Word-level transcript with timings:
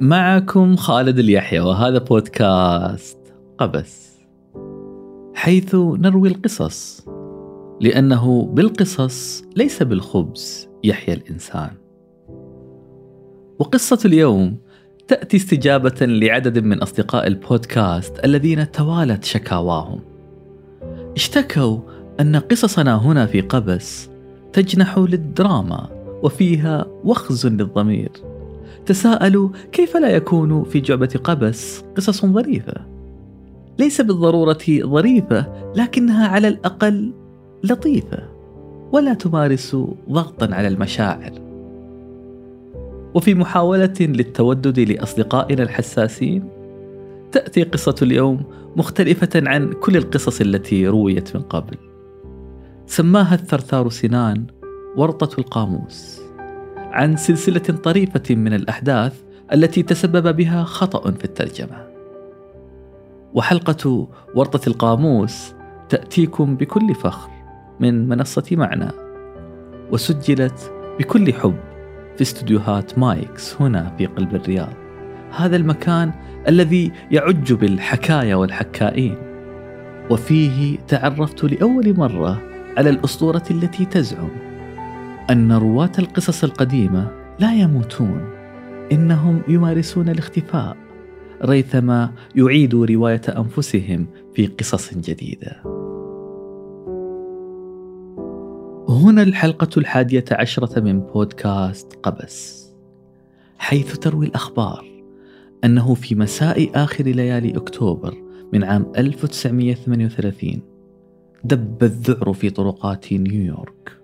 معكم 0.00 0.76
خالد 0.76 1.18
اليحيى 1.18 1.60
وهذا 1.60 1.98
بودكاست 1.98 3.18
قبس. 3.58 4.16
حيث 5.34 5.74
نروي 5.74 6.28
القصص 6.28 7.06
لأنه 7.80 8.42
بالقصص 8.42 9.44
ليس 9.56 9.82
بالخبز 9.82 10.68
يحيا 10.84 11.14
الإنسان. 11.14 11.70
وقصة 13.58 13.98
اليوم 14.04 14.56
تأتي 15.08 15.36
استجابة 15.36 16.06
لعدد 16.06 16.58
من 16.58 16.82
أصدقاء 16.82 17.26
البودكاست 17.26 18.24
الذين 18.24 18.70
توالت 18.70 19.24
شكاواهم. 19.24 20.00
اشتكوا 21.16 21.78
أن 22.20 22.36
قصصنا 22.36 22.96
هنا 22.96 23.26
في 23.26 23.40
قبس 23.40 24.10
تجنح 24.52 24.98
للدراما 24.98 25.88
وفيها 26.22 26.86
وخز 27.04 27.46
للضمير. 27.46 28.35
تساءلوا 28.86 29.48
كيف 29.72 29.96
لا 29.96 30.08
يكون 30.08 30.64
في 30.64 30.80
جعبة 30.80 31.20
قبس؟ 31.24 31.84
قصص 31.96 32.26
ظريفة. 32.26 32.74
ليس 33.78 34.00
بالضرورة 34.00 34.58
ظريفة 34.80 35.72
لكنها 35.76 36.28
على 36.28 36.48
الأقل 36.48 37.12
لطيفة 37.64 38.18
ولا 38.92 39.14
تمارس 39.14 39.76
ضغطا 40.10 40.54
على 40.54 40.68
المشاعر. 40.68 41.32
وفي 43.14 43.34
محاولة 43.34 43.94
للتودد 44.00 44.80
لأصدقائنا 44.80 45.62
الحساسين 45.62 46.48
تأتي 47.32 47.62
قصة 47.62 47.94
اليوم 48.02 48.42
مختلفة 48.76 49.28
عن 49.34 49.72
كل 49.72 49.96
القصص 49.96 50.40
التي 50.40 50.88
رويت 50.88 51.36
من 51.36 51.42
قبل. 51.42 51.76
سماها 52.86 53.34
الثرثار 53.34 53.90
سنان 53.90 54.46
ورطة 54.96 55.40
القاموس. 55.40 56.25
عن 56.96 57.16
سلسلة 57.16 57.58
طريفة 57.58 58.34
من 58.34 58.54
الأحداث 58.54 59.22
التي 59.52 59.82
تسبب 59.82 60.36
بها 60.36 60.64
خطأ 60.64 61.10
في 61.10 61.24
الترجمة. 61.24 61.86
وحلقة 63.34 64.08
ورطة 64.34 64.68
القاموس 64.68 65.54
تأتيكم 65.88 66.56
بكل 66.56 66.94
فخر 66.94 67.30
من 67.80 68.08
منصة 68.08 68.44
معنى 68.52 68.88
وسجلت 69.92 70.72
بكل 70.98 71.32
حب 71.32 71.56
في 72.16 72.22
استديوهات 72.22 72.98
مايكس 72.98 73.62
هنا 73.62 73.94
في 73.98 74.06
قلب 74.06 74.34
الرياض. 74.34 74.72
هذا 75.36 75.56
المكان 75.56 76.12
الذي 76.48 76.92
يعج 77.10 77.52
بالحكايا 77.52 78.36
والحكائين. 78.36 79.16
وفيه 80.10 80.78
تعرفت 80.88 81.44
لأول 81.44 81.94
مرة 81.96 82.42
على 82.76 82.90
الأسطورة 82.90 83.44
التي 83.50 83.84
تزعم 83.84 84.28
أن 85.30 85.52
رواة 85.52 85.92
القصص 85.98 86.44
القديمة 86.44 87.10
لا 87.38 87.54
يموتون 87.54 88.30
إنهم 88.92 89.42
يمارسون 89.48 90.08
الاختفاء 90.08 90.76
ريثما 91.42 92.12
يعيدوا 92.34 92.86
رواية 92.86 93.22
أنفسهم 93.28 94.06
في 94.34 94.46
قصص 94.46 94.94
جديدة. 94.94 95.62
هنا 98.88 99.22
الحلقة 99.22 99.68
الحادية 99.76 100.24
عشرة 100.32 100.80
من 100.80 101.00
بودكاست 101.00 101.92
قبس. 102.02 102.66
حيث 103.58 103.98
تروي 103.98 104.26
الأخبار 104.26 104.84
أنه 105.64 105.94
في 105.94 106.14
مساء 106.14 106.70
آخر 106.74 107.04
ليالي 107.04 107.56
أكتوبر 107.56 108.14
من 108.52 108.64
عام 108.64 108.92
1938 108.96 110.60
دب 111.44 111.82
الذعر 111.82 112.32
في 112.32 112.50
طرقات 112.50 113.12
نيويورك. 113.12 113.95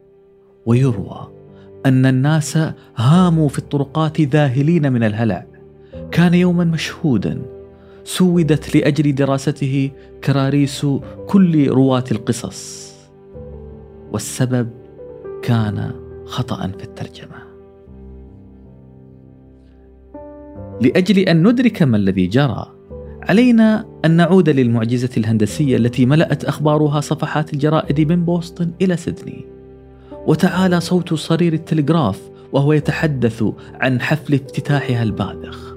ويروى 0.66 1.28
أن 1.86 2.06
الناس 2.06 2.58
هاموا 2.96 3.48
في 3.48 3.58
الطرقات 3.58 4.20
ذاهلين 4.20 4.92
من 4.92 5.04
الهلع 5.04 5.46
كان 6.10 6.34
يوما 6.34 6.64
مشهودا. 6.64 7.42
سودت 8.04 8.76
لأجل 8.76 9.14
دراسته 9.14 9.90
كراريس 10.24 10.86
كل 11.26 11.68
رواة 11.68 12.04
القصص. 12.12 12.92
والسبب 14.12 14.68
كان 15.42 15.90
خطا 16.24 16.68
في 16.78 16.84
الترجمة. 16.84 17.42
لأجل 20.80 21.18
أن 21.18 21.48
ندرك 21.48 21.82
ما 21.82 21.96
الذي 21.96 22.26
جرى 22.26 22.66
علينا 23.22 23.84
أن 24.04 24.10
نعود 24.16 24.48
للمعجزة 24.48 25.10
الهندسية 25.16 25.76
التي 25.76 26.06
ملأت 26.06 26.44
أخبارها 26.44 27.00
صفحات 27.00 27.52
الجرائد 27.52 28.12
من 28.12 28.24
بوسطن 28.24 28.70
إلى 28.82 28.96
سيدني. 28.96 29.51
وتعالى 30.26 30.80
صوت 30.80 31.14
صرير 31.14 31.52
التلغراف 31.52 32.20
وهو 32.52 32.72
يتحدث 32.72 33.44
عن 33.74 34.00
حفل 34.00 34.34
افتتاحها 34.34 35.02
الباذخ. 35.02 35.74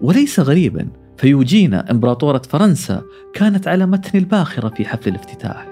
وليس 0.00 0.40
غريبا 0.40 0.88
فيوجينا 1.16 1.90
إمبراطورة 1.90 2.42
فرنسا 2.48 3.02
كانت 3.34 3.68
على 3.68 3.86
متن 3.86 4.18
الباخرة 4.18 4.68
في 4.68 4.84
حفل 4.84 5.10
الافتتاح. 5.10 5.66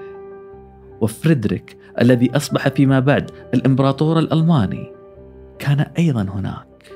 وفريدريك 1.01 1.77
الذي 2.01 2.35
أصبح 2.35 2.67
فيما 2.67 2.99
بعد 2.99 3.31
الإمبراطور 3.53 4.19
الألماني 4.19 4.91
كان 5.59 5.85
أيضا 5.97 6.21
هناك. 6.21 6.91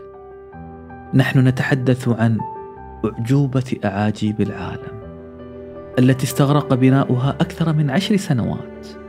نحن 1.14 1.48
نتحدث 1.48 2.10
عن 2.10 2.38
أعجوبة 3.06 3.76
أعاجيب 3.86 4.42
العالم 4.42 4.98
التي 6.00 6.24
استغرق 6.24 6.74
بناؤها 6.74 7.30
أكثر 7.30 7.74
من 7.74 7.90
عشر 7.90 8.18
سنوات. 8.18 9.07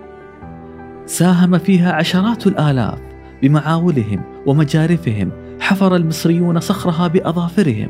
ساهم 1.09 1.59
فيها 1.59 1.93
عشرات 1.93 2.47
الآلاف 2.47 2.99
بمعاولهم 3.43 4.23
ومجارفهم 4.47 5.31
حفر 5.61 5.97
المصريون 5.97 6.61
صخرها 6.61 7.09
بأظافرهم 7.09 7.89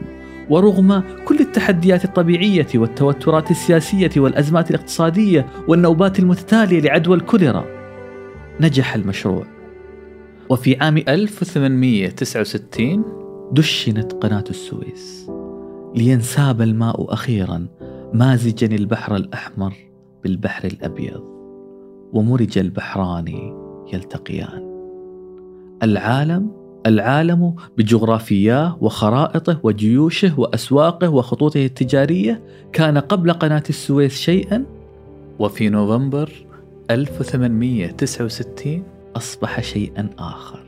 ورغم 0.50 1.02
كل 1.24 1.40
التحديات 1.40 2.04
الطبيعية 2.04 2.66
والتوترات 2.74 3.50
السياسية 3.50 4.10
والأزمات 4.16 4.70
الاقتصادية 4.70 5.46
والنوبات 5.68 6.18
المتتالية 6.18 6.80
لعدوى 6.80 7.16
الكوليرا 7.16 7.64
نجح 8.60 8.94
المشروع. 8.94 9.46
وفي 10.48 10.76
عام 10.76 10.96
1869 10.96 13.04
دشنت 13.52 14.12
قناة 14.12 14.44
السويس 14.50 15.30
لينساب 15.94 16.62
الماء 16.62 17.12
أخيرا 17.12 17.68
مازجا 18.14 18.76
البحر 18.76 19.16
الأحمر 19.16 19.72
بالبحر 20.22 20.64
الأبيض. 20.64 21.37
ومرج 22.12 22.58
البحران 22.58 23.28
يلتقيان 23.92 24.68
العالم 25.82 26.58
العالم 26.86 27.54
بجغرافياه 27.78 28.78
وخرائطه 28.80 29.60
وجيوشه 29.62 30.40
وأسواقه 30.40 31.08
وخطوطه 31.08 31.66
التجارية 31.66 32.42
كان 32.72 32.98
قبل 32.98 33.32
قناة 33.32 33.62
السويس 33.68 34.14
شيئا 34.14 34.64
وفي 35.38 35.68
نوفمبر 35.68 36.30
1869 36.90 38.82
أصبح 39.16 39.60
شيئا 39.60 40.10
آخر. 40.18 40.60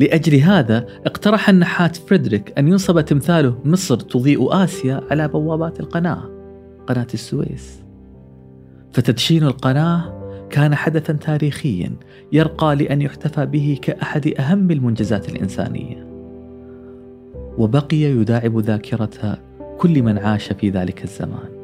لأجل 0.00 0.34
هذا 0.34 0.86
اقترح 1.06 1.48
النحات 1.48 1.96
فريدريك 1.96 2.58
أن 2.58 2.68
ينصب 2.68 3.00
تمثاله 3.00 3.58
مصر 3.64 3.96
تضيء 3.96 4.64
آسيا 4.64 5.00
على 5.10 5.28
بوابات 5.28 5.80
القناة 5.80 6.22
قناة 6.86 7.06
السويس. 7.14 7.82
فتدشين 8.92 9.42
القناة 9.42 10.21
كان 10.52 10.74
حدثا 10.74 11.12
تاريخيا 11.12 11.92
يرقى 12.32 12.76
لأن 12.76 13.02
يحتفى 13.02 13.46
به 13.46 13.78
كأحد 13.82 14.34
أهم 14.38 14.70
المنجزات 14.70 15.28
الإنسانية. 15.28 16.06
وبقي 17.58 17.96
يداعب 17.96 18.58
ذاكرة 18.58 19.38
كل 19.78 20.02
من 20.02 20.18
عاش 20.18 20.52
في 20.52 20.70
ذلك 20.70 21.04
الزمان. 21.04 21.62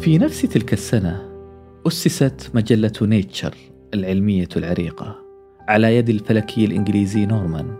في 0.00 0.18
نفس 0.18 0.42
تلك 0.42 0.72
السنة 0.72 1.22
أسست 1.86 2.50
مجلة 2.54 2.92
نيتشر 3.02 3.54
العلمية 3.94 4.48
العريقة 4.56 5.18
على 5.68 5.96
يد 5.96 6.08
الفلكي 6.08 6.64
الإنجليزي 6.64 7.26
نورمان 7.26 7.76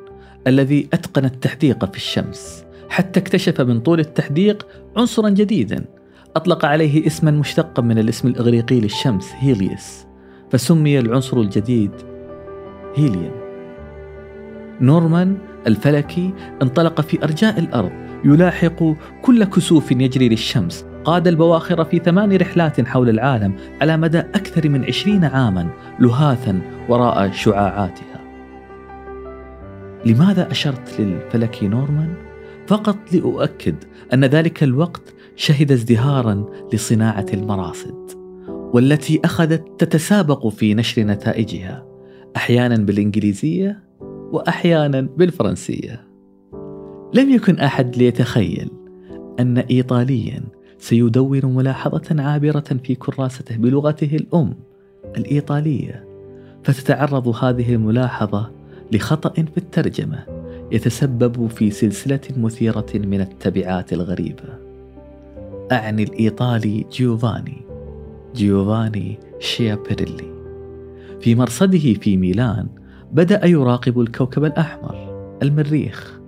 الذي 0.47 0.88
أتقن 0.93 1.25
التحديق 1.25 1.85
في 1.91 1.97
الشمس 1.97 2.64
حتى 2.88 3.20
اكتشف 3.20 3.61
من 3.61 3.81
طول 3.81 4.00
التحديق 4.00 4.67
عنصرا 4.97 5.29
جديدا 5.29 5.85
أطلق 6.37 6.64
عليه 6.64 7.06
اسما 7.06 7.31
مشتقا 7.31 7.82
من 7.82 7.99
الاسم 7.99 8.29
الإغريقي 8.29 8.81
للشمس 8.81 9.32
هيليوس 9.38 10.06
فسمي 10.50 10.99
العنصر 10.99 11.40
الجديد 11.40 11.90
هيليوم. 12.96 13.32
نورمان 14.81 15.38
الفلكي 15.67 16.34
انطلق 16.62 17.00
في 17.00 17.25
أرجاء 17.25 17.58
الأرض 17.58 17.93
يلاحق 18.25 18.84
كل 19.23 19.44
كسوف 19.44 19.93
يجري 19.93 20.29
للشمس. 20.29 20.87
قاد 21.05 21.29
البواخر 21.29 21.84
في 21.84 21.99
ثمان 21.99 22.37
رحلات 22.37 22.81
حول 22.81 23.08
العالم 23.08 23.55
على 23.81 23.96
مدى 23.96 24.19
أكثر 24.19 24.69
من 24.69 24.85
عشرين 24.85 25.25
عاما 25.25 25.69
لهاثا 26.00 26.61
وراء 26.88 27.32
شعاعاتها. 27.32 28.20
لماذا 30.06 30.50
أشرت 30.50 31.00
للفلكي 31.00 31.69
نورمان؟ 31.69 32.31
فقط 32.67 32.99
لأؤكد 33.12 33.75
أن 34.14 34.25
ذلك 34.25 34.62
الوقت 34.62 35.14
شهد 35.37 35.73
ازدهارا 35.73 36.47
لصناعة 36.73 37.26
المراصد 37.35 38.23
والتي 38.75 39.20
أخذت 39.25 39.64
تتسابق 39.79 40.49
في 40.49 40.75
نشر 40.75 41.03
نتائجها 41.03 41.87
أحيانا 42.37 42.76
بالإنجليزية 42.76 43.82
وأحيانا 44.32 45.00
بالفرنسية. 45.00 46.05
لم 47.14 47.31
يكن 47.31 47.59
أحد 47.59 47.97
ليتخيل 47.97 48.70
أن 49.41 49.59
إيطاليا 49.59 50.43
سيدون 50.79 51.44
ملاحظة 51.44 52.23
عابرة 52.23 52.64
في 52.85 52.94
كراسته 52.94 53.56
بلغته 53.56 54.17
الأم 54.17 54.55
الإيطالية 55.17 56.05
فتتعرض 56.64 57.29
هذه 57.29 57.75
الملاحظة 57.75 58.50
لخطأ 58.93 59.32
في 59.32 59.56
الترجمة. 59.56 60.31
يتسبب 60.73 61.47
في 61.47 61.71
سلسلة 61.71 62.21
مثيرة 62.37 62.87
من 62.95 63.21
التبعات 63.21 63.93
الغريبة. 63.93 64.45
أعني 65.73 66.03
الإيطالي 66.03 66.85
جيوفاني 66.93 67.63
جيوفاني 68.35 69.19
شيابيريلي. 69.39 70.33
في 71.21 71.35
مرصده 71.35 71.95
في 71.95 72.17
ميلان 72.17 72.67
بدأ 73.13 73.47
يراقب 73.47 74.01
الكوكب 74.01 74.45
الأحمر 74.45 74.97
المريخ. 75.43 76.21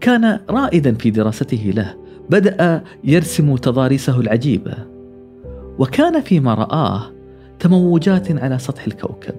كان 0.00 0.40
رائدا 0.50 0.94
في 0.94 1.10
دراسته 1.10 1.72
له، 1.74 1.94
بدأ 2.30 2.82
يرسم 3.04 3.56
تضاريسه 3.56 4.20
العجيبة. 4.20 4.74
وكان 5.78 6.20
فيما 6.20 6.54
رآه 6.54 7.02
تموجات 7.58 8.42
على 8.42 8.58
سطح 8.58 8.86
الكوكب 8.86 9.34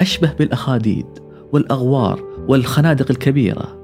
أشبه 0.00 0.32
بالأخاديد 0.38 1.06
والأغوار 1.52 2.35
والخنادق 2.48 3.10
الكبيرة. 3.10 3.76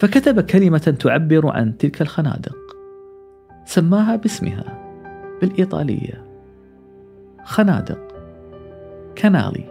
فكتب 0.00 0.40
كلمة 0.40 0.96
تعبر 1.00 1.48
عن 1.50 1.78
تلك 1.78 2.02
الخنادق. 2.02 2.56
سماها 3.64 4.16
باسمها 4.16 4.92
بالإيطالية. 5.40 6.24
خنادق. 7.44 7.98
كنالي. 9.18 9.64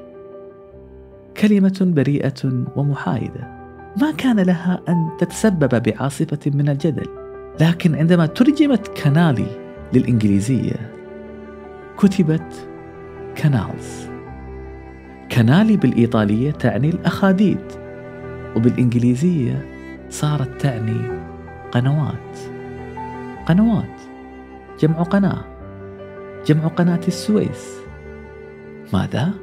كلمة 1.38 1.78
بريئة 1.82 2.66
ومحايدة. 2.76 3.56
ما 4.02 4.12
كان 4.12 4.40
لها 4.40 4.82
أن 4.90 5.10
تتسبب 5.20 5.84
بعاصفة 5.84 6.40
من 6.46 6.70
الجدل 6.70 7.08
لكن 7.62 7.96
عندما 7.96 8.26
ترجمت 8.26 8.88
كنالي 8.88 9.48
للإنجليزية 9.94 10.92
كتبت 11.98 12.68
كانالز 13.36 14.10
كنالي 15.32 15.78
بالإيطالية 15.78 16.52
تعني 16.52 16.90
الأخاديد. 16.90 17.85
وبالإنجليزية 18.56 19.66
صارت 20.10 20.62
تعني 20.62 21.02
قنوات 21.72 22.38
قنوات 23.46 24.02
جمع 24.80 25.04
قناة 25.04 25.46
جمع 26.48 26.68
قناة 26.68 27.02
السويس 27.08 27.76
ماذا؟ 28.94 29.34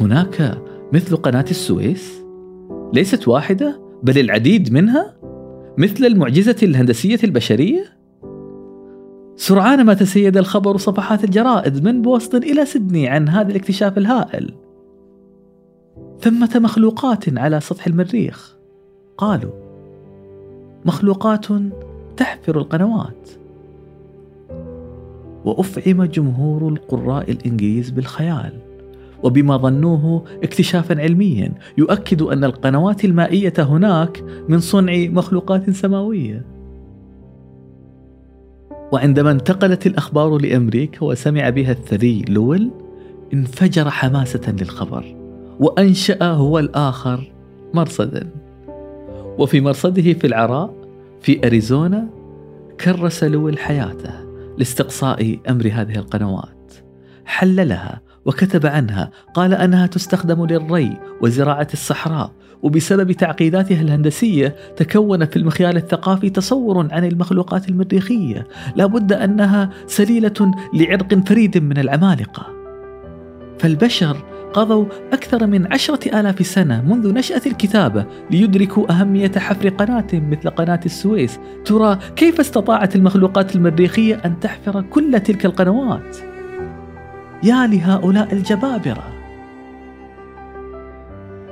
هناك 0.00 0.58
مثل 0.92 1.16
قناة 1.16 1.44
السويس؟ 1.50 2.22
ليست 2.92 3.28
واحدة 3.28 3.80
بل 4.02 4.18
العديد 4.18 4.72
منها؟ 4.72 5.16
مثل 5.78 6.04
المعجزة 6.04 6.56
الهندسية 6.62 7.18
البشرية؟ 7.24 7.84
سرعان 9.36 9.84
ما 9.84 9.94
تسيد 9.94 10.36
الخبر 10.36 10.76
صفحات 10.76 11.24
الجرائد 11.24 11.84
من 11.84 12.02
بوسطن 12.02 12.42
إلى 12.42 12.66
سيدني 12.66 13.08
عن 13.08 13.28
هذا 13.28 13.50
الاكتشاف 13.50 13.98
الهائل 13.98 14.54
ثمة 16.24 16.50
مخلوقات 16.54 17.38
على 17.38 17.60
سطح 17.60 17.86
المريخ. 17.86 18.56
قالوا 19.18 19.52
مخلوقات 20.84 21.46
تحفر 22.16 22.58
القنوات. 22.58 23.28
وأفعم 25.44 26.04
جمهور 26.04 26.68
القراء 26.68 27.30
الإنجليز 27.30 27.90
بالخيال. 27.90 28.52
وبما 29.22 29.56
ظنوه 29.56 30.24
اكتشافا 30.42 31.00
علميا 31.00 31.52
يؤكد 31.78 32.22
أن 32.22 32.44
القنوات 32.44 33.04
المائية 33.04 33.54
هناك 33.58 34.24
من 34.48 34.58
صنع 34.58 35.06
مخلوقات 35.08 35.70
سماوية. 35.70 36.44
وعندما 38.92 39.30
انتقلت 39.30 39.86
الأخبار 39.86 40.38
لأمريكا 40.38 41.04
وسمع 41.04 41.50
بها 41.50 41.72
الثري 41.72 42.24
لويل 42.28 42.70
انفجر 43.32 43.90
حماسة 43.90 44.52
للخبر. 44.52 45.23
وأنشأ 45.60 46.24
هو 46.24 46.58
الآخر 46.58 47.32
مرصدا. 47.74 48.30
وفي 49.38 49.60
مرصده 49.60 50.12
في 50.12 50.26
العراء 50.26 50.74
في 51.20 51.46
أريزونا 51.46 52.06
كرس 52.80 53.24
لويل 53.24 53.58
حياته 53.58 54.12
لاستقصاء 54.58 55.38
أمر 55.48 55.70
هذه 55.72 55.96
القنوات. 55.96 56.72
حللها 57.24 58.00
وكتب 58.24 58.66
عنها 58.66 59.10
قال 59.34 59.54
أنها 59.54 59.86
تستخدم 59.86 60.46
للري 60.46 60.96
وزراعة 61.20 61.68
الصحراء 61.72 62.30
وبسبب 62.62 63.12
تعقيداتها 63.12 63.80
الهندسية 63.80 64.56
تكون 64.76 65.26
في 65.26 65.36
المخيال 65.36 65.76
الثقافي 65.76 66.30
تصور 66.30 66.88
عن 66.92 67.04
المخلوقات 67.04 67.68
المريخية. 67.68 68.46
لابد 68.76 69.12
أنها 69.12 69.70
سليلة 69.86 70.52
لعرق 70.74 71.28
فريد 71.28 71.58
من 71.58 71.78
العمالقة. 71.78 72.46
فالبشر 73.58 74.33
قضوا 74.54 74.86
أكثر 75.12 75.46
من 75.46 75.72
عشرة 75.72 76.20
آلاف 76.20 76.46
سنة 76.46 76.82
منذ 76.82 77.12
نشأة 77.12 77.42
الكتابة 77.46 78.06
ليدركوا 78.30 78.92
أهمية 78.92 79.32
حفر 79.36 79.68
قناة 79.68 80.06
مثل 80.12 80.50
قناة 80.50 80.80
السويس. 80.86 81.38
ترى 81.64 81.98
كيف 82.16 82.40
استطاعت 82.40 82.96
المخلوقات 82.96 83.56
المريخية 83.56 84.14
أن 84.24 84.40
تحفر 84.40 84.82
كل 84.82 85.20
تلك 85.20 85.46
القنوات؟ 85.46 86.16
يا 87.42 87.66
لهؤلاء 87.66 88.32
الجبابرة. 88.32 89.04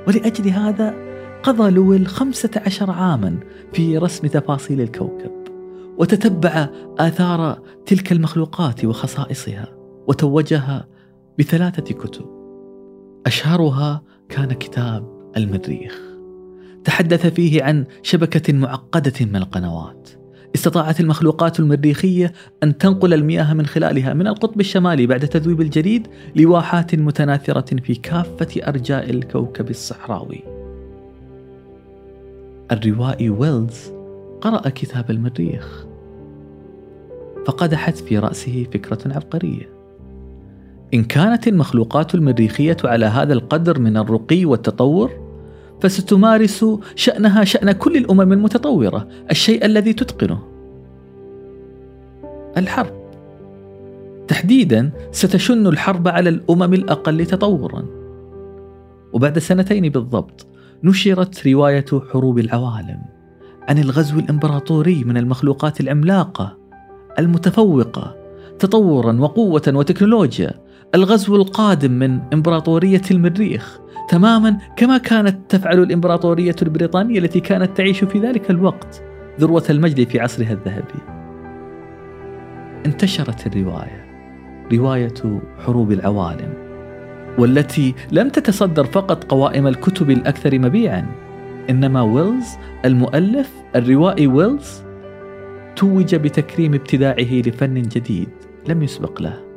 ولأجل 0.09 0.49
هذا 0.49 0.95
قضى 1.43 1.71
لويل 1.71 2.07
خمسة 2.07 2.51
عشر 2.67 2.91
عاما 2.91 3.37
في 3.73 3.99
رسم 3.99 4.27
تفاصيل 4.27 4.81
الكوكب 4.81 5.31
وتتبع 5.99 6.69
آثار 6.99 7.59
تلك 7.87 8.13
المخلوقات 8.13 8.85
وخصائصها 8.85 9.67
وتوجها 10.09 10.87
بثلاثة 11.39 11.95
كتب. 11.95 12.42
أشهرها 13.27 14.03
كان 14.29 14.53
كتاب 14.53 15.33
المريخ 15.37 16.01
تحدث 16.85 17.27
فيه 17.27 17.63
عن 17.63 17.85
شبكة 18.03 18.53
معقدة 18.53 19.27
من 19.27 19.37
القنوات 19.37 20.11
استطاعت 20.55 21.01
المخلوقات 21.01 21.61
المريخية 21.61 22.33
أن 22.63 22.79
تنقل 22.79 23.15
المياه 23.15 23.55
من 23.55 23.67
خلالها 23.67 24.15
من 24.15 24.27
القطب 24.27 24.61
الشمالي 24.61 25.07
بعد 25.07 25.29
تذويب 25.29 25.61
الجليد 25.61 26.07
لواحات 26.37 26.95
متناثرة 26.95 27.77
في 27.77 27.95
كافة 27.95 28.69
أرجاء 28.69 29.11
الكوكب 29.11 29.71
الصحراوي. 29.71 30.43
الروائي 32.73 33.31
ويلز 33.31 33.93
قرأ 34.41 34.69
كتاب 34.69 35.11
المريخ 35.11 35.87
فقدحت 37.47 37.99
في 37.99 38.19
رأسه 38.19 38.67
فكرة 38.73 39.15
عبقرية. 39.15 39.72
إن 40.95 41.05
كانت 41.05 41.49
المخلوقات 41.49 42.15
المريخية 42.15 42.77
على 42.85 43.07
هذا 43.07 43.33
القدر 43.33 43.79
من 43.79 43.97
الرقي 43.97 44.45
والتطور 44.45 45.11
فستمارس 45.81 46.67
شأنها 46.95 47.45
شأن 47.45 47.73
كل 47.73 47.97
الأمم 47.97 48.33
المتطورة 48.33 49.09
الشيء 49.31 49.65
الذي 49.65 49.93
تتقنه. 49.93 50.39
الحرب. 52.57 53.03
تحديدا 54.29 54.91
ستشن 55.13 55.67
الحرب 55.67 56.09
على 56.09 56.29
الأمم 56.29 56.75
الأقل 56.75 57.27
تطورا. 57.27 57.85
وبعد 59.13 59.39
سنتين 59.39 59.89
بالضبط 59.89 60.47
نشرت 60.85 61.47
رواية 61.47 61.85
حروب 62.13 62.39
العوالم 62.39 62.99
عن 63.69 63.79
الغزو 63.79 64.19
الإمبراطوري 64.19 65.05
من 65.05 65.17
المخلوقات 65.17 65.81
العملاقة 65.81 66.59
المتفوقة 67.19 68.17
تطورا 68.59 69.13
وقوة 69.13 69.63
وتكنولوجيا 69.69 70.62
الغزو 70.95 71.37
القادم 71.37 71.93
من 71.93 72.21
إمبراطورية 72.33 73.03
المريخ 73.11 73.81
تماما 74.09 74.59
كما 74.77 74.99
كانت 74.99 75.39
تفعل 75.49 75.83
الإمبراطورية 75.83 76.57
البريطانية 76.63 77.19
التي 77.19 77.41
كانت 77.41 77.77
تعيش 77.77 78.05
في 78.05 78.19
ذلك 78.19 78.51
الوقت 78.51 79.03
ذروة 79.41 79.65
المجد 79.71 80.09
في 80.09 80.21
عصرها 80.21 80.53
الذهبي. 80.53 81.01
انتشرت 82.87 83.47
الرواية 83.47 84.07
رواية 84.73 85.41
حروب 85.67 85.93
العوالم 85.93 86.55
والتي 87.39 87.95
لم 88.11 88.29
تتصدر 88.29 88.85
فقط 88.85 89.25
قوائم 89.25 89.67
الكتب 89.67 90.11
الأكثر 90.11 90.59
مبيعا 90.59 91.07
إنما 91.71 92.03
ويلز 92.03 92.47
المؤلف 92.85 93.51
الروائي 93.77 94.27
ويلز 94.27 94.83
توج 95.77 96.15
بتكريم 96.15 96.75
ابتداعه 96.75 97.41
لفن 97.47 97.83
جديد 97.83 98.29
لم 98.69 98.83
يسبق 98.83 99.23
له 99.23 99.52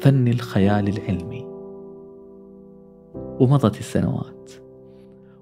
فن 0.00 0.28
الخيال 0.28 0.88
العلمي. 0.88 1.46
ومضت 3.14 3.78
السنوات. 3.78 4.50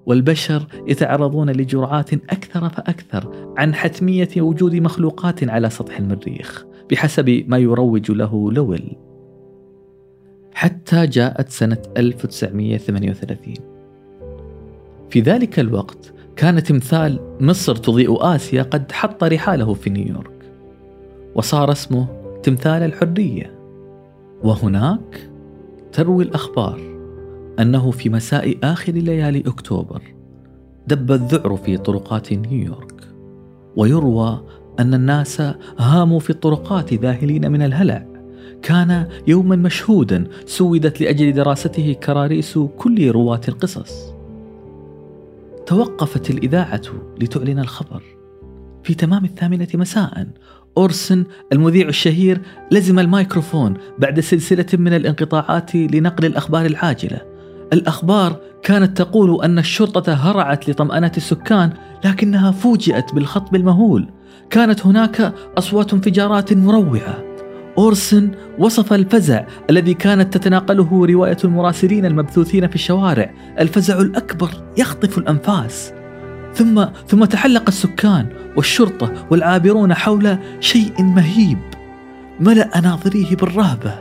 والبشر 0.07 0.67
يتعرضون 0.87 1.51
لجرعات 1.51 2.15
أكثر 2.15 2.69
فأكثر 2.69 3.55
عن 3.59 3.75
حتمية 3.75 4.29
وجود 4.37 4.75
مخلوقات 4.75 5.49
على 5.49 5.71
سطح 5.71 5.99
المريخ 5.99 6.67
بحسب 6.91 7.45
ما 7.49 7.59
يروج 7.59 8.11
له 8.11 8.53
لويل. 8.53 8.97
حتى 10.55 11.07
جاءت 11.07 11.49
سنة 11.49 11.83
1938 11.97 13.55
في 15.11 15.21
ذلك 15.21 15.61
الوقت 15.61 16.13
كان 16.37 16.63
تمثال 16.63 17.37
مصر 17.41 17.77
تضيء 17.77 18.35
آسيا 18.35 18.63
قد 18.63 18.93
حط 18.93 19.25
رحاله 19.25 19.75
في 19.75 19.91
نيويورك. 19.91 20.53
وصار 21.35 21.73
اسمه 21.73 22.07
تمثال 22.43 22.83
الحرية. 22.83 23.63
وهناك 24.45 25.31
تروي 25.93 26.25
الأخبار 26.25 26.81
أنه 27.61 27.91
في 27.91 28.09
مساء 28.09 28.59
آخر 28.63 28.93
ليالي 28.93 29.41
أكتوبر 29.47 30.03
دب 30.87 31.13
الذعر 31.13 31.57
في 31.57 31.77
طرقات 31.77 32.33
نيويورك 32.33 33.09
ويروى 33.77 34.45
أن 34.81 34.95
الناس 34.95 35.43
هاموا 35.79 36.21
في 36.21 36.31
الطرقات 36.31 36.95
ذاهلين 36.95 37.53
من 37.53 37.63
الهلع. 37.63 38.07
كان 38.63 39.09
يوما 39.27 39.57
مشهودا 39.57 40.27
سودت 40.47 41.01
لأجل 41.01 41.33
دراسته 41.33 41.93
كراريس 41.93 42.59
كل 42.59 43.11
رواة 43.11 43.41
القصص. 43.49 44.15
توقفت 45.67 46.31
الإذاعة 46.31 46.83
لتعلن 47.21 47.59
الخبر 47.59 48.03
في 48.83 48.95
تمام 48.95 49.25
الثامنة 49.25 49.69
مساء 49.75 50.27
أورسن 50.78 51.25
المذيع 51.52 51.88
الشهير 51.88 52.40
لزم 52.71 52.99
الميكروفون 52.99 53.75
بعد 53.99 54.21
سلسلة 54.21 54.66
من 54.73 54.95
الانقطاعات 54.95 55.75
لنقل 55.75 56.25
الأخبار 56.25 56.66
العاجلة. 56.66 57.21
الأخبار 57.73 58.40
كانت 58.62 58.97
تقول 59.02 59.45
أن 59.45 59.59
الشرطة 59.59 60.12
هرعت 60.12 60.71
لطمأنة 60.71 61.12
السكان 61.16 61.71
لكنها 62.04 62.50
فوجئت 62.50 63.14
بالخطب 63.14 63.57
المهول. 63.57 64.09
كانت 64.50 64.87
هناك 64.87 65.35
أصوات 65.59 65.93
انفجارات 65.95 66.52
مروعة. 66.52 67.25
أورسن 67.78 68.31
وصف 68.59 68.93
الفزع 68.93 69.45
الذي 69.71 69.95
كانت 69.95 70.37
تتناقله 70.37 71.07
رواية 71.07 71.37
المراسلين 71.45 72.04
المبثوثين 72.04 72.69
في 72.69 72.75
الشوارع. 72.75 73.35
الفزع 73.61 74.00
الأكبر 74.00 74.50
يخطف 74.78 75.19
الأنفاس. 75.19 75.94
ثم 76.55 76.85
ثم 77.07 77.25
تحلق 77.25 77.65
السكان 77.69 78.27
والشرطة 78.57 79.27
والعابرون 79.31 79.95
حول 79.95 80.39
شيء 80.61 81.03
مهيب 81.03 81.59
ملأ 82.41 82.81
ناظريه 82.81 83.37
بالرهبة. 83.37 83.95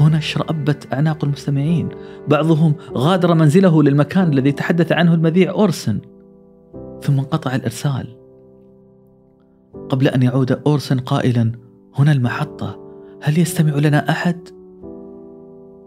هنا 0.00 0.18
اشرأبت 0.18 0.92
أعناق 0.92 1.24
المستمعين. 1.24 1.88
بعضهم 2.28 2.74
غادر 2.92 3.34
منزله 3.34 3.82
للمكان 3.82 4.32
الذي 4.32 4.52
تحدث 4.52 4.92
عنه 4.92 5.14
المذيع 5.14 5.50
أورسن. 5.50 6.00
ثم 7.02 7.18
انقطع 7.18 7.54
الإرسال. 7.54 8.16
قبل 9.88 10.08
أن 10.08 10.22
يعود 10.22 10.52
أورسن 10.52 10.98
قائلا 10.98 11.52
هنا 11.94 12.12
المحطة 12.12 12.78
هل 13.22 13.38
يستمع 13.38 13.74
لنا 13.74 14.10
أحد؟ 14.10 14.48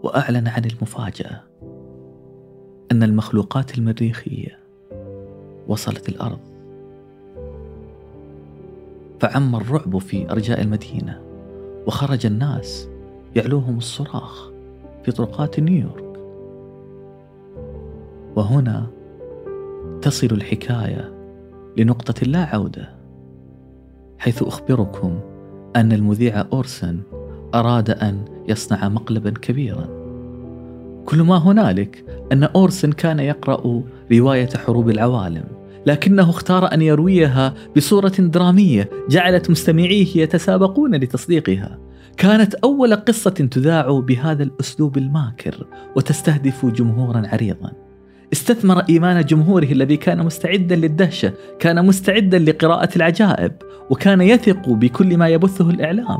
وأعلن 0.02 0.48
عن 0.48 0.64
المفاجأة. 0.64 1.51
أن 2.92 3.02
المخلوقات 3.02 3.78
المريخية 3.78 4.58
وصلت 5.68 6.08
الأرض. 6.08 6.38
فعم 9.20 9.56
الرعب 9.56 9.98
في 9.98 10.30
أرجاء 10.30 10.60
المدينة 10.60 11.20
وخرج 11.86 12.26
الناس 12.26 12.88
يعلوهم 13.36 13.78
الصراخ 13.78 14.50
في 15.04 15.12
طرقات 15.12 15.60
نيويورك. 15.60 16.20
وهنا 18.36 18.86
تصل 20.02 20.26
الحكاية 20.26 21.12
لنقطة 21.76 22.26
لا 22.26 22.44
عودة 22.44 22.94
حيث 24.18 24.42
أخبركم 24.42 25.20
أن 25.76 25.92
المذيع 25.92 26.44
أورسن 26.52 27.00
أراد 27.54 27.90
أن 27.90 28.24
يصنع 28.48 28.88
مقلبا 28.88 29.30
كبيرا. 29.30 30.01
كل 31.06 31.22
ما 31.22 31.36
هنالك 31.36 32.04
أن 32.32 32.44
أورسن 32.44 32.92
كان 32.92 33.18
يقرأ 33.18 33.82
رواية 34.12 34.48
حروب 34.66 34.90
العوالم 34.90 35.44
لكنه 35.86 36.30
اختار 36.30 36.74
أن 36.74 36.82
يرويها 36.82 37.54
بصورة 37.76 38.12
درامية 38.18 38.90
جعلت 39.08 39.50
مستمعيه 39.50 40.16
يتسابقون 40.16 40.94
لتصديقها. 40.94 41.78
كانت 42.16 42.54
أول 42.54 42.94
قصة 42.94 43.30
تذاع 43.30 44.00
بهذا 44.00 44.42
الأسلوب 44.42 44.98
الماكر 44.98 45.66
وتستهدف 45.96 46.66
جمهورا 46.66 47.22
عريضا. 47.32 47.72
استثمر 48.32 48.84
إيمان 48.88 49.24
جمهوره 49.24 49.64
الذي 49.72 49.96
كان 49.96 50.24
مستعدا 50.26 50.76
للدهشة، 50.76 51.32
كان 51.58 51.86
مستعدا 51.86 52.38
لقراءة 52.38 52.88
العجائب، 52.96 53.52
وكان 53.90 54.20
يثق 54.20 54.68
بكل 54.68 55.16
ما 55.16 55.28
يبثه 55.28 55.70
الإعلام. 55.70 56.18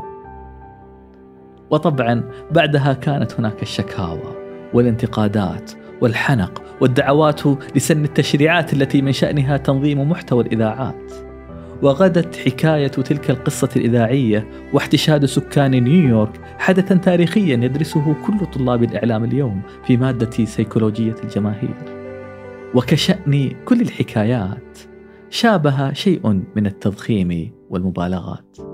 وطبعا 1.69 2.23
بعدها 2.51 2.93
كانت 2.93 3.33
هناك 3.39 3.61
الشكاوى. 3.61 4.32
والانتقادات 4.73 5.71
والحنق 6.01 6.63
والدعوات 6.81 7.41
لسن 7.75 8.05
التشريعات 8.05 8.73
التي 8.73 9.01
من 9.01 9.11
شأنها 9.11 9.57
تنظيم 9.57 10.09
محتوى 10.09 10.43
الإذاعات. 10.43 11.13
وغدت 11.81 12.35
حكاية 12.35 12.87
تلك 12.87 13.29
القصة 13.29 13.69
الإذاعية 13.75 14.47
واحتشاد 14.73 15.25
سكان 15.25 15.71
نيويورك 15.71 16.41
حدثا 16.57 16.95
تاريخيا 16.95 17.55
يدرسه 17.55 18.15
كل 18.25 18.45
طلاب 18.45 18.83
الإعلام 18.83 19.23
اليوم 19.23 19.61
في 19.85 19.97
مادة 19.97 20.45
سيكولوجية 20.45 21.15
الجماهير. 21.23 21.75
وكشأن 22.75 23.51
كل 23.65 23.81
الحكايات 23.81 24.79
شابه 25.29 25.93
شيء 25.93 26.41
من 26.55 26.65
التضخيم 26.65 27.51
والمبالغات. 27.69 28.72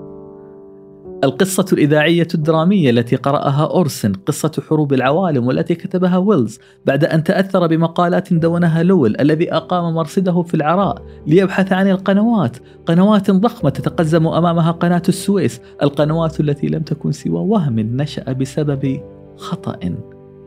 القصة 1.24 1.66
الإذاعية 1.72 2.28
الدرامية 2.34 2.90
التي 2.90 3.16
قرأها 3.16 3.70
أورسن 3.70 4.12
قصة 4.12 4.62
حروب 4.68 4.92
العوالم 4.92 5.46
والتي 5.46 5.74
كتبها 5.74 6.16
ويلز 6.16 6.58
بعد 6.86 7.04
أن 7.04 7.24
تأثر 7.24 7.66
بمقالات 7.66 8.32
دونها 8.32 8.82
لول 8.82 9.16
الذي 9.20 9.52
أقام 9.52 9.94
مرصده 9.94 10.42
في 10.42 10.54
العراء 10.54 11.02
ليبحث 11.26 11.72
عن 11.72 11.90
القنوات 11.90 12.56
قنوات 12.86 13.30
ضخمة 13.30 13.70
تتقزم 13.70 14.26
أمامها 14.26 14.70
قناة 14.70 15.02
السويس 15.08 15.60
القنوات 15.82 16.40
التي 16.40 16.66
لم 16.66 16.82
تكن 16.82 17.12
سوى 17.12 17.40
وهم 17.40 17.80
نشأ 17.80 18.32
بسبب 18.32 19.00
خطأ 19.36 19.78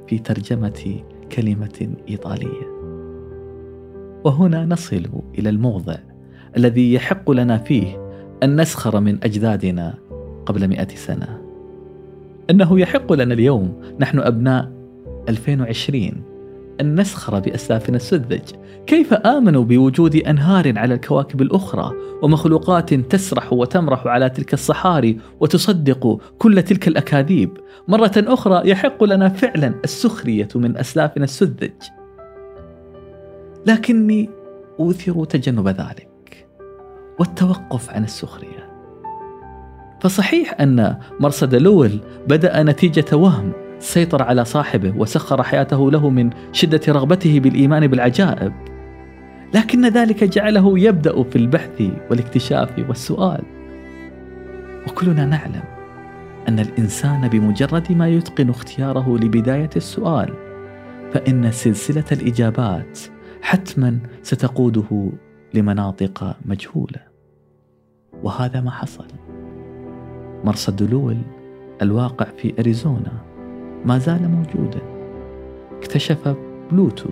في 0.08 0.20
ترجمة 0.20 0.96
كلمة 1.32 1.89
إيطالية. 2.10 2.74
وهنا 4.24 4.65
نصل 4.65 5.06
إلى 5.39 5.50
الموضع 5.50 5.96
الذي 6.58 6.94
يحق 6.94 7.32
لنا 7.32 7.58
فيه 7.58 8.03
أن 8.44 8.62
نسخر 8.62 9.00
من 9.00 9.24
أجدادنا 9.24 9.94
قبل 10.45 10.67
مئة 10.67 10.95
سنة. 10.95 11.41
إنه 12.50 12.79
يحق 12.79 13.13
لنا 13.13 13.33
اليوم 13.33 13.81
نحن 14.00 14.19
أبناء 14.19 14.71
2020 15.29 16.23
أن 16.81 17.00
نسخر 17.00 17.39
بأسلافنا 17.39 17.95
السذج. 17.95 18.41
كيف 18.88 19.13
آمنوا 19.13 19.63
بوجود 19.63 20.15
أنهار 20.15 20.79
على 20.79 20.93
الكواكب 20.93 21.41
الأخرى 21.41 21.91
ومخلوقات 22.21 22.93
تسرح 22.93 23.53
وتمرح 23.53 24.07
على 24.07 24.29
تلك 24.29 24.53
الصحاري 24.53 25.17
وتصدق 25.39 26.19
كل 26.38 26.62
تلك 26.62 26.88
الأكاذيب؟ 26.88 27.57
مرة 27.88 28.12
أخرى 28.17 28.69
يحق 28.69 29.03
لنا 29.03 29.29
فعلا 29.29 29.73
السخرية 29.83 30.47
من 30.55 30.77
أسلافنا 30.77 31.23
السذج. 31.23 31.71
لكني 33.65 34.29
أوثر 34.79 35.25
تجنب 35.25 35.67
ذلك 35.67 36.47
والتوقف 37.19 37.89
عن 37.89 38.03
السخرية. 38.03 38.73
فصحيح 40.03 40.62
أن 40.62 40.98
مرصد 41.19 41.55
لويل 41.55 42.00
بدأ 42.27 42.63
نتيجة 42.63 43.15
وهم 43.15 43.51
سيطر 43.79 44.24
على 44.24 44.45
صاحبه 44.45 44.98
وسخر 44.98 45.43
حياته 45.43 45.91
له 45.91 46.10
من 46.10 46.29
شدة 46.51 46.81
رغبته 46.89 47.39
بالإيمان 47.39 47.88
بالعجائب. 47.88 48.53
لكن 49.53 49.86
ذلك 49.86 50.24
جعله 50.24 50.79
يبدأ 50.79 51.24
في 51.24 51.36
البحث 51.36 51.81
والاكتشاف 52.10 52.69
والسؤال. 52.88 53.43
وكلنا 54.88 55.25
نعلم 55.25 55.63
أن 56.48 56.60
الإنسان 56.60 57.27
بمجرد 57.27 57.91
ما 57.91 58.10
يتقن 58.10 58.50
اختياره 58.50 59.17
لبداية 59.17 59.69
السؤال 59.75 60.33
فإن 61.13 61.51
سلسلة 61.51 62.05
الإجابات 62.12 63.00
حتما 63.41 64.00
ستقوده 64.24 65.12
لمناطق 65.53 66.36
مجهولة. 66.45 67.00
وهذا 68.24 68.62
ما 68.62 68.72
حصل. 68.72 69.05
مرصد 70.43 70.83
لول 70.91 71.17
الواقع 71.81 72.25
في 72.38 72.53
أريزونا 72.59 73.12
ما 73.85 73.97
زال 73.97 74.31
موجودا. 74.31 74.81
اكتشف 75.77 76.35
بلوتو 76.71 77.09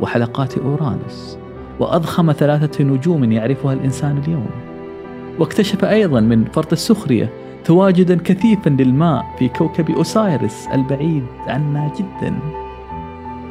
وحلقات 0.00 0.58
أورانوس 0.58 1.38
وأضخم 1.80 2.32
ثلاثة 2.32 2.84
نجوم 2.84 3.32
يعرفها 3.32 3.72
الإنسان 3.72 4.18
اليوم. 4.18 4.50
واكتشف 5.38 5.84
أيضا 5.84 6.20
من 6.20 6.44
فرط 6.44 6.72
السخرية 6.72 7.30
تواجدا 7.64 8.18
كثيفا 8.18 8.70
للماء 8.70 9.24
في 9.38 9.48
كوكب 9.48 9.90
أوسايرس 9.90 10.68
البعيد 10.72 11.24
عنا 11.46 11.92
جدا. 11.98 12.34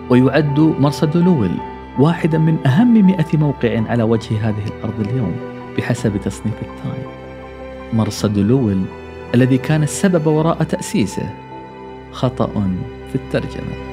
ويعد 0.09 0.59
مرصد 0.59 1.17
لويل 1.17 1.51
واحدا 1.99 2.37
من 2.37 2.67
أهم 2.67 3.05
مئة 3.05 3.37
موقع 3.37 3.81
على 3.89 4.03
وجه 4.03 4.49
هذه 4.49 4.65
الأرض 4.77 5.07
اليوم 5.07 5.35
بحسب 5.77 6.17
تصنيف 6.17 6.61
التايم. 6.61 7.12
مرصد 7.93 8.37
لويل 8.37 8.81
الذي 9.35 9.57
كان 9.57 9.83
السبب 9.83 10.27
وراء 10.27 10.63
تأسيسه 10.63 11.29
خطأ 12.11 12.51
في 13.09 13.15
الترجمة. 13.15 13.92